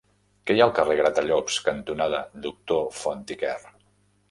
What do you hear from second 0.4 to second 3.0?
Què hi ha al carrer Gratallops cantonada Doctor